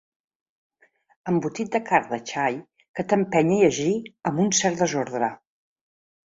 Embotit 1.31 1.69
de 1.75 1.81
carn 1.89 2.09
de 2.13 2.19
xai 2.31 2.57
que 3.01 3.05
t'empeny 3.11 3.53
a 3.59 3.61
llegir 3.67 3.93
amb 4.31 4.43
un 4.47 4.51
cert 4.63 4.83
desordre. 4.87 5.31